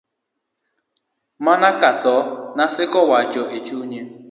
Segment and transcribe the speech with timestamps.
[1.45, 2.15] mana ka atho,
[2.57, 4.01] Naseko nowacho e chunye